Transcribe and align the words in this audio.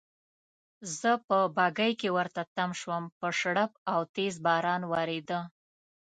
زه 0.99 1.11
په 1.27 1.37
بګۍ 1.57 1.91
کې 1.99 2.09
ورته 2.17 2.41
تم 2.55 2.71
شوم، 2.79 3.03
په 3.19 3.27
شړپ 3.39 3.71
او 3.93 3.99
تېز 4.15 4.35
باران 4.45 4.81
وریده. 4.91 5.39